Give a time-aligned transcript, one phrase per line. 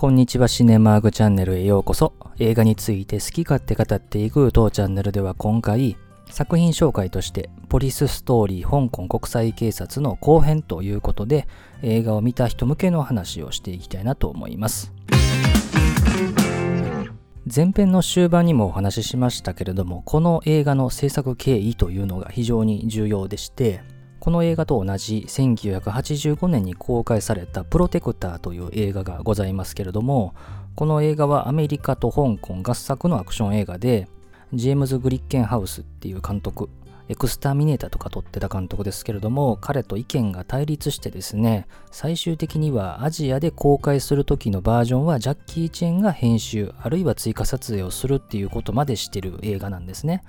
[0.00, 2.12] こんにちはシネマーグチャンネルへようこそ。
[2.38, 5.96] 映画について好き勝手語っていく当チャンネルでは今回、
[6.30, 11.48] 作品紹介としてポリスストーリー香港国際警察の後編ということで
[11.82, 14.92] 映画を見た人向けの話をしていきたいなと思います。
[17.52, 23.80] 前編の終盤にもお話ししましたけれども、この映画の制作経緯というのが非常に重要でして、
[24.28, 30.34] この映画と同じ1985年に公開されたプロテクターという映画がございますけれども、
[30.74, 34.06] この映画はアメリカと香港合作のアクション映画で、
[34.52, 36.68] ジェームズ・グリッケンハウスっていう監督、
[37.08, 50.22] エクスターミネーターとか撮ってた監督ですけれども、彼と意見が対立してですね、最終的にはアジアで公開する時のバージョンはジャッキー・チェンが編集、あるいは追加撮影をするっていうことまでしてる映画なんですね。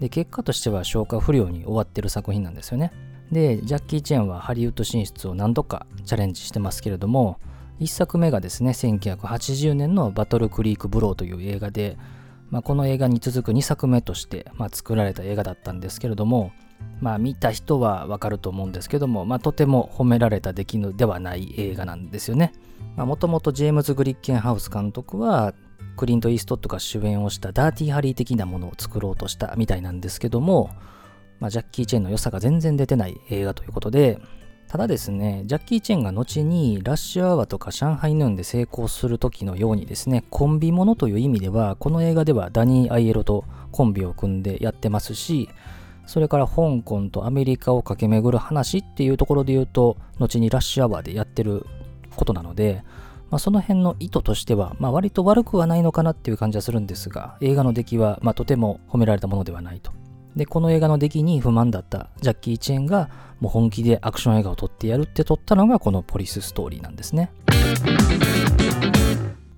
[0.00, 2.90] で、結果としては消化不良に終わってる作品なんですよね。
[3.32, 7.38] で、ジャッキー・チェンはハリウッド進出を何度かチャレンジしてますけれども、
[7.80, 11.98] 1作目がですね、1980年のバトルクリーク・ブローという映画で、
[12.50, 16.52] まあ、この映画に続く2作目として、まあ、作られた映画だったんですけれども、
[17.00, 22.52] まあ、見た人はわかると思うんですけども、まあ、とても褒められた出来ではない映画なんですよね。
[22.96, 25.52] もともとジェームズ・グリッケンハウス監督は、
[25.96, 30.70] クリント・イーストッドが主演をしたダーティーハリー的なものを作ろうとしたみたいなんですけども、
[31.40, 34.18] まあ、ジャッキー・チェンの良さが全然出てない映画ということで、
[34.68, 45.48] ただですね、ジャッキー・チェンが後にラッシュアワーとか上海ヌーンで成功する時のようにですね、コンビものという意味では、この映画ではダニー・アイエロとコンビを組んでやってますし、
[46.06, 51.64] それから香港とアメリカを駆け巡る話っていうところで言うと、後にラッシュアワーでやってる
[52.16, 52.82] ことなので、
[53.30, 59.92] まあ、その辺の意図としては、まあ、割と悪くはないのかなっていう感じはするんですが、映画の出来は、まあ、とても褒められたものではないと。
[60.36, 63.08] で、この映画の出来に不満だったジャッキー・チェンが
[63.40, 67.32] もう本気でアクション映画を撮ってやるって撮ったのがこのポリスストーリーなんですね。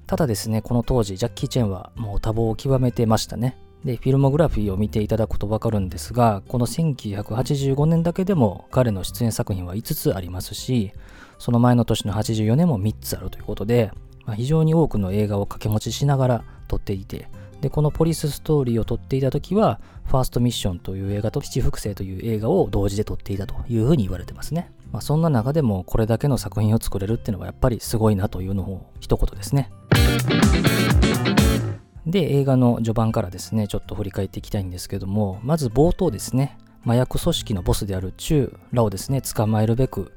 [0.06, 3.58] ただですね、この当時、ジャッキー・チェンはもう多忙を極めてましたね。
[3.84, 10.92] で、フィルモグラフィーを見ていただくとわかるんですが、この1985年だけでも彼の出演作品は5つありますし、
[11.38, 13.90] その前の年の84年も3つあるということで、
[14.24, 17.28] まあ、非常に多くの映画を掛け持ちしながら撮っていて、
[17.60, 24.72] で、このポリスストーリーを撮っていた時は、ファーストミッションという映画と七福星という映画を同時で撮っていたというふうに言われてますね。
[24.90, 29.70] まあ、そんな中でもこれだけの作品を作れるっていうのはやっぱりすごいなというのを一言ですね。
[32.06, 40.12] で、映画の序盤からですね、ちょっと振り返っていきたいんですけども、まず冒頭ですね、麻薬組織のボスであるチューらをですね、捕まえるべく、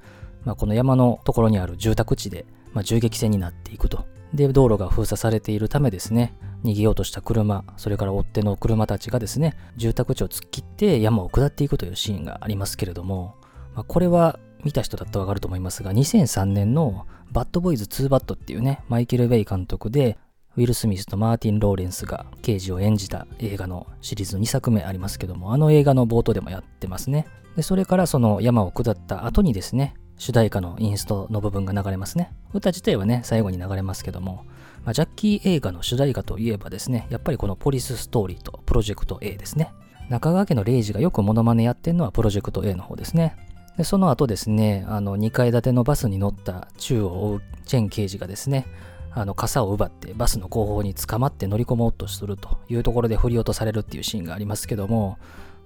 [0.46, 4.06] まあ、この山のところにある住宅地で、まあ、銃撃戦になっていくと。
[4.34, 6.34] で、道路が封鎖されているためですね、
[6.64, 13.36] 逃げようとした車、それから追っ手の車たちがですね、住宅地を突っ切って山を下っていくというシーンがありますけれども、
[13.76, 20.18] まあ、これは見た人だったらわかると思いますが、2003年のバッドボーイズ2バットっていうね、マイケル・ウェイ監督で、
[20.58, 27.26] ウィル・スミスとマーティン・ローレンスが刑事を演じた映画のシリーズ2作目ありますけども、あの映画の冒頭でもやってますね。
[27.56, 32.32] で、それからその山を下った後にですね、主題歌のインストの部分が流れますね。
[32.54, 34.46] 歌自体はね、最後に流れますけども、
[34.84, 39.74] まあ、ジャッキー映画の主題歌といえばですね、やっぱりこのポリスストーリーとプロジェクト A ですね。
[40.10, 43.36] 中川家のレイジがよくモノマネやってるのはプロジェクト A の方ですね。
[43.78, 48.66] でその後ですね、あの2階建てのバスに乗った宙を追うチェン刑事がですね、
[49.14, 55.18] あの傘を奪ってバスの後方に捕まって乗り込もうとするというところで振り落とされるっていうシーンがありますけども、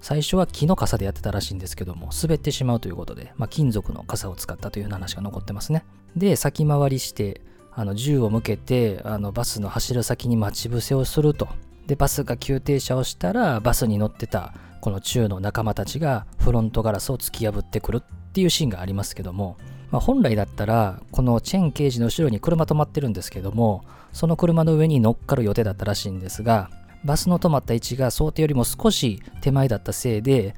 [0.01, 5.83] 最初は木の傘でやってたらしいんですけども、滑ってしまうということで、まあ、金属の傘を使ったという話が残ってますね。
[6.15, 7.41] で、先回りして、
[7.75, 11.49] あの銃を向けてあのバスの走る先に待ち伏せをすると。
[11.87, 19.57] で、バスが急停車をしたら、バスに乗ってたこの中の仲間たちがフロントガラスを突き破ってくるっていうシーンがありますけども、
[19.91, 23.83] まあ、本来だったら、このチェン刑事の後ろに車止まってるんですけども、
[24.13, 26.69] その車の上に乗っかる予定だったらしいんですが、
[27.03, 30.55] バスの止まった位置が想定よりも少し手前だったせいで、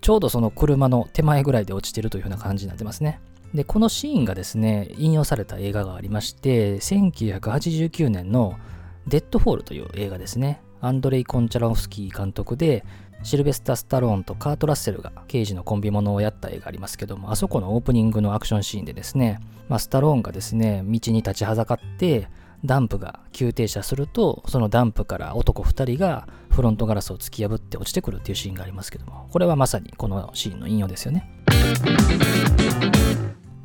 [0.00, 3.20] ちょうどその車の手前ぐらいで落ちてるという風な感じになってますね。
[3.54, 8.56] で、このシーンがですね、引用された映画がありまして、1989年の
[9.06, 10.62] デッドフォールという映画ですね。
[10.80, 12.84] アンドレイ・コンチャロフスキー監督で、
[13.22, 22.28] シルベスタ・スタローンとカート・ラッセルが刑事のコンビものをやった映画ありますけども、あそこのオープニングのアクションシーンでですね、まあ、スタローンがですね、道に立ちはだかって、
[22.64, 31.30] ダンプが急停車すると、そのダンプから男2人がフロントガラスを突き破って落ちてくるっていうシーンがありますけども、これはまさにこのシーンの引用ですよね。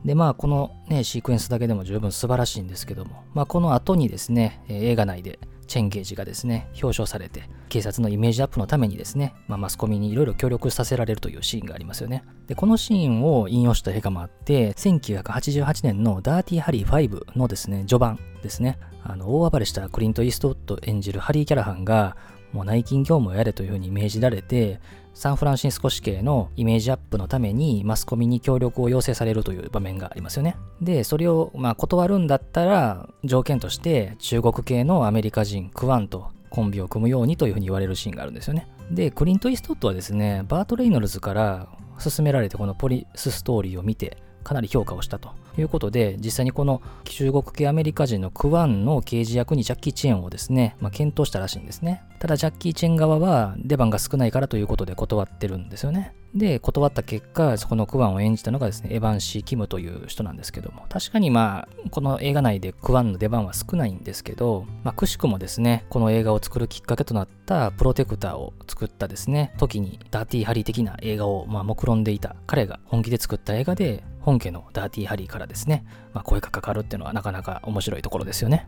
[0.06, 12.24] で、まあ、このね、シークエンスだけでも十分素晴らしいんですけども、まあ、この後にですね、映画内でチェンゲージがですね、表彰されて、警察のイメージアップのためにですね、まあ、マスコミにいろいろ協力させられるというシーンがありますよね。
[12.46, 22.16] で、このシーンを引用した映画もあって、1988年のダーティーハリー5のですね、序盤ですね、あの、大暴れしたクリント・イーストウッド演じるハリー・キャラハンが、
[22.56, 24.80] もう内勤業務をやれというふうに命じられて、
[25.14, 30.56] サンフランシスコ市警のイメージアップのためにマスコミに協力を要請されるという場面がありますよね。
[30.82, 38.68] で、それをま断るんだったら条件として中国系のアメリカ人クワンとコンビを組むようにというふうに言われるシーンがあるんですよね。
[38.90, 41.68] で、クリント・イーストウッドはですね、バート・レイノルズから
[41.98, 52.04] 勧められてこのポリスストーリーを見てかなり評価をしたということで、実際にこの中国系アメリカ人のクワンの刑事役にジャッキー・チェンをですね、まあ、検討したらしいんですね。
[52.20, 56.14] ただジャッキー・チェン側は出番が少ないからということで断ってるんですよね。
[56.36, 78.68] で、断った結果、そこのクワンを演じたのがですね、エヴァン・シー・キムという人なんですけども、確かにまあ、この映画内でクワンの出番は少ないんですけど、まあ、くしくもですね、この映画を作るきっかけとなったプロテクターを作ったですね、時にダーティー・ハリー的な映画をまあ目論んでいた彼が本気で作った映画で、本家のダーティー・ハリーからですね、まあ、声がかかるっていうのはなかなか面白いところですよね。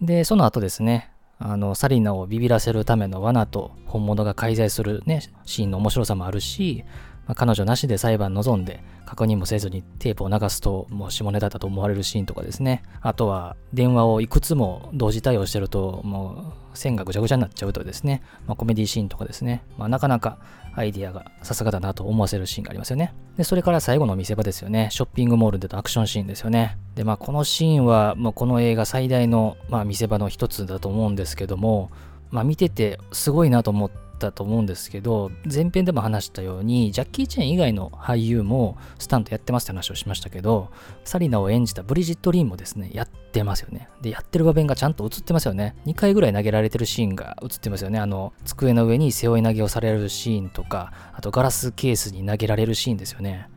[0.00, 6.84] で、その後ですね、あの、サリナをビビらせるための罠と本物が介在するね、シーンの面白さもあるし、
[7.26, 12.82] まあ、彼女なしで裁判望んで確認もせずにテープを流すともう下ネタだと思われるシーンとかですね。
[13.00, 18.22] あとは電話をいくつも同時対応してるともう線がぐちゃぐちゃになっちゃうとですね。
[18.46, 19.62] まあ、コメディシーンとかですね。
[19.78, 20.38] まあ、なかなか
[20.74, 23.14] アイディアがさすがだなと思わせるシーンがありますよね。
[23.36, 24.88] で、それから最後の見せ場ですよね。
[24.90, 26.76] ショッピングモールでのアクションシーンですよね。
[26.94, 31.90] で、まあこのシーンはもうこの映画最大の、まあ、見せ場の一つだと思うんですけども、
[32.30, 40.70] まあ見ててすごいなと思って、ったと思うんですけど、前編でも話したように、ジャッキー・チェン以外の俳優もスタントやってますって話をしましたけど、
[41.04, 43.88] サリナを演じたブリジット・リーンもですね、やってますよね。
[44.02, 45.76] で、やってる場面がちゃんと映ってますよね。
[45.86, 47.98] 2回ぐらい投げられてるシーンが映ってますよね。
[47.98, 53.48] あの、机の上に背負い投げをされるシーンとか、あとガラスケースに投げられるシーンですよね。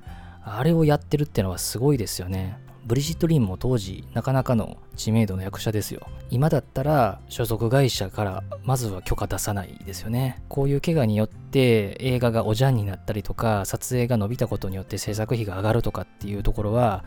[0.44, 2.58] あれをやってるってのはすごいですよね。
[2.86, 6.08] ブリジット・リンも当時なかなかの知名度の役者ですよ。
[6.30, 10.42] 今だったら所属会社からまずは許可出さないですよね。
[10.50, 17.04] こういう怪我によって映画がおじゃんになったりとか撮影が伸びたことによって制作費が上がるとかっていうところは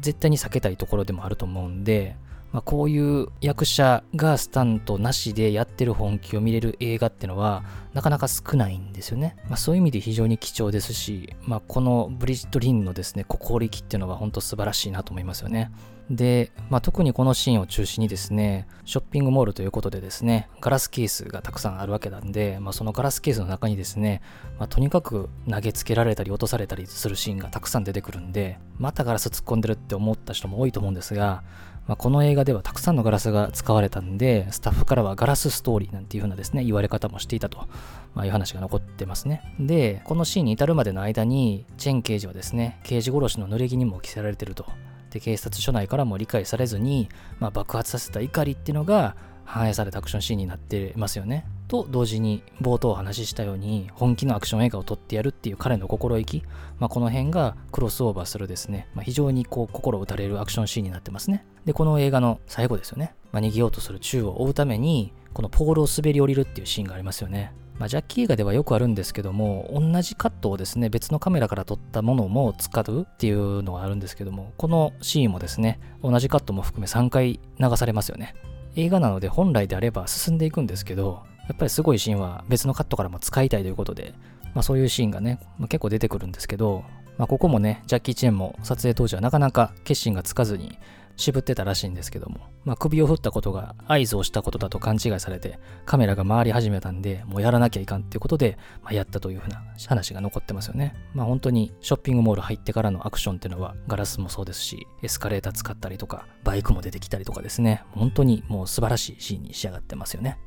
[0.00, 2.16] 絶対に避けたいところでもあると思うんで
[2.56, 9.36] まあ、こういう役者がスタントなしでやってる本気を見れる映画ってのはなかなか少ないんですよね。
[9.50, 15.70] まあ、そういう意味で非常に貴重ですし、まあ、このブリジット・リンのですね、心意気っていうのは本当素晴らしいなと思いますよね。
[16.08, 24.22] で、まあ、特にこのシーンを中心にですね、ショッピングモールということでですね、ガラスケースがたくさんあるわけなんで、まあ、そのガラスケースの中にですね、
[24.58, 31.42] まあ、とにかく投げつけられたり落とされたりするシーンがたくさん出てくるんで、またガラス突っ込んでるって思った人も多いと思うんですが、
[31.86, 37.68] まあ、この映画ではたくさんのガラスが使われたんで、スタッフからはガラスストーリーなんていう風なですね、言われ方もしていたと、
[38.14, 39.42] まあ、いう話が残ってますね。
[39.60, 44.66] で、このシーンに至るまでの間に、チェン刑事はですね、刑事殺しの濡れ衣にも着せられてると。
[45.10, 51.46] で、警察署内からも理解されずに、まあ、爆発させた怒りっていうのが反映されたアクションシーンになってますよね。
[51.68, 56.44] と同時に冒頭お話ししたように本気のアクション映画を撮ってやるっていう彼の心意気、
[56.78, 78.34] まあ、この辺がクロスオーバーするですね、まあ、非常にこう心打たれるアクションシーンになってますねでこの映画の最後ですよね、まあ、逃げようとする宙を追うためにこのポールを滑り降りるっていうシーンがありますよねまあ、ジャッキー映画ではよくあるんですけども、同じカットをですね、別のカメラから撮ったものも使うっていうのがあるんですけども、このシーンもですね、同じカットも含め3回流されますよね。
[78.76, 84.14] 映画なので本来であれば進んでいくんですけど、やっぱりすごいシーンは別のカットからも使いたいということで、
[84.54, 86.82] まあ、そういうシーンがね、結構出てくるんですけど、
[87.18, 90.78] まあ、ここもね、ジャッキー・チェンも撮影当時はなかなか決心がつかずに
[91.16, 100.94] 渋ってたらしいんですけども、まあ、首を振ったことが合図をしたことだと勘違いされて、カメラが回り始めたんで、もうやらなきゃいかんっていうことで、まあ、やったというふうな話が残ってますよね。
[101.14, 110.38] まあ本当にショッピングモール入ってからのアクションっていうのは、ガラスもそうですし、エスカレーター使ったりとか、バイクも出てきたりとかですね、本当にもう素晴らしいシーンに仕上がってますよね。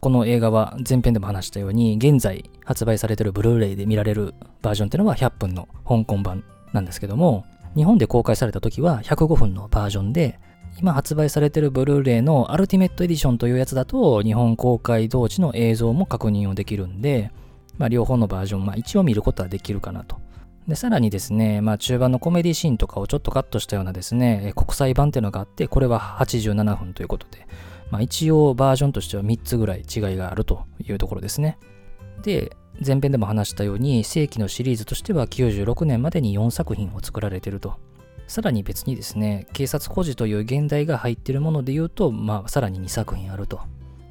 [0.00, 6.42] この映画は前編でも話したように現在発売されてるブルーレイで見られるバージョンっていうのは100分の香港版
[6.72, 7.44] なんですけども
[7.76, 10.38] 日本で公開された時は105分のバージョンで
[10.78, 17.32] 今発売されているブルーレイのアルティメットエディションというやつだと日本公開同時の映像も確認をできるんで、
[17.78, 20.16] まあ、両方のバージョン、まあ、一応見ることはできるかなと。
[20.68, 27.46] で、さらにですね、まあ中盤のコメディシーンとかをちょっとカットしたようなですね、国際版っていうのがあって、これは87分ということで、
[27.90, 31.58] まあ、一応バージョンとしては3つぐらい違いがあるというところですね。
[32.22, 32.52] で、
[32.84, 37.74] 前編でも話したように、正規のシリーズとしては96年までに4作品を作られてると。
[38.26, 43.60] さらに別にですね、警察孤児という現代が入ってるもので言うと、まあ、さらに2作品あると。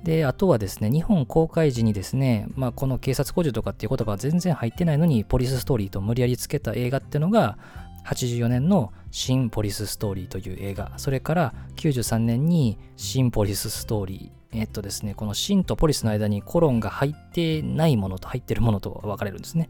[0.04, 7.58] で、あとはですね、日本公開時にですね、まあ、この警察孤児とかっていう言葉は全然入ってないのに、ポリスストーリーと無理やりつけた映画っていうのが、
[8.06, 19.70] 84年の新ポリスストーリーという映画、それから93年に新ポリスストーリー、えっとですね、この新とポリスの間にコロンが入ってないものと入ってるものと分かれるんですね。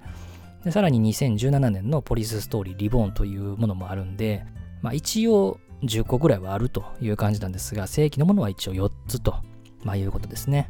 [0.63, 4.45] でさらに2017年のポリスストーリーリボーンというものもあるんで、
[4.81, 9.35] まあ、一応10個ぐらいはあるという感じなんですが、正規のものは一応4つと、
[9.83, 10.69] まあ、いうことですね。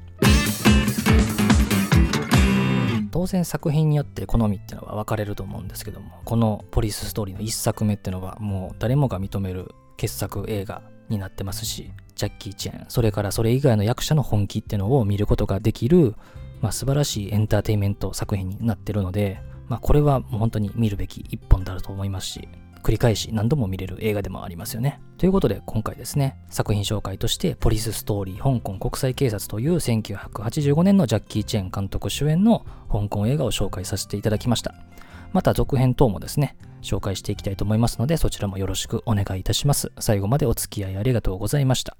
[3.12, 16.16] 当然作品によって好みっていうのは分かれると思うんですけども、このポリスストーリーの1作目っていうのはもう誰もが認める傑作映画になってますし、ジャッキー・チェン、それからそれ以外の役者の本気っていうのを見ることができる、
[16.60, 22.50] まあ、素晴らしいエンターテインメント作品になってるので、まあ、これはもう本当に見るべき一本だと思いますし、
[22.84, 25.00] 繰り返し何度も見れる映画でもありますよね。
[25.18, 34.76] ということで今回ですね、作品紹介としてポリスストーリー香港国際警察という1985年のジャッキー・チェン監督主演の香港映画を紹介させていただきました。
[35.32, 39.92] また続編等もですね、紹介していきたいと思いますのでそちらもよろしくお願いいたします。
[40.00, 41.98] 最後までお付き合いありがとうございました。